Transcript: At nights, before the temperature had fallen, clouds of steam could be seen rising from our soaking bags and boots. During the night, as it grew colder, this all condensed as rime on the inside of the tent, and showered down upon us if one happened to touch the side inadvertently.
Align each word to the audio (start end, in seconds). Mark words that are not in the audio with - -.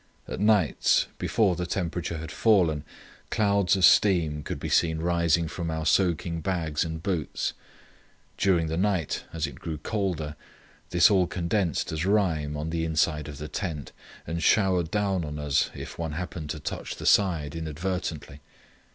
At 0.27 0.39
nights, 0.39 1.05
before 1.19 1.55
the 1.55 1.67
temperature 1.67 2.17
had 2.17 2.31
fallen, 2.31 2.83
clouds 3.29 3.75
of 3.75 3.85
steam 3.85 4.41
could 4.41 4.59
be 4.59 4.67
seen 4.67 4.97
rising 4.97 5.47
from 5.47 5.69
our 5.69 5.85
soaking 5.85 6.41
bags 6.41 6.83
and 6.83 7.03
boots. 7.03 7.53
During 8.35 8.65
the 8.65 8.77
night, 8.77 9.25
as 9.31 9.45
it 9.45 9.59
grew 9.59 9.77
colder, 9.77 10.35
this 10.89 11.11
all 11.11 11.27
condensed 11.27 11.91
as 11.91 12.03
rime 12.03 12.57
on 12.57 12.71
the 12.71 12.83
inside 12.83 13.27
of 13.27 13.37
the 13.37 13.47
tent, 13.47 13.91
and 14.25 14.41
showered 14.41 14.89
down 14.89 15.21
upon 15.23 15.37
us 15.37 15.69
if 15.75 15.99
one 15.99 16.13
happened 16.13 16.49
to 16.49 16.59
touch 16.59 16.95
the 16.95 17.05
side 17.05 17.55
inadvertently. 17.55 18.39